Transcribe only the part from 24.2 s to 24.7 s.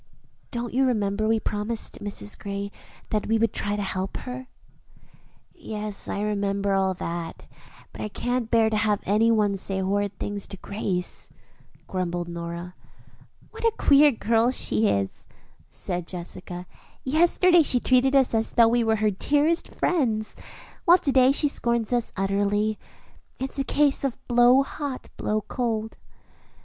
'blow